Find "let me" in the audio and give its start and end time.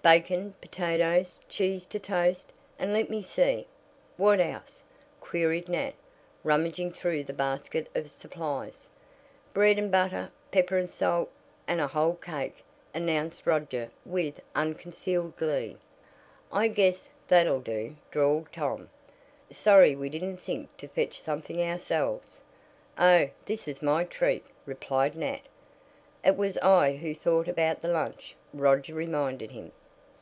2.94-3.20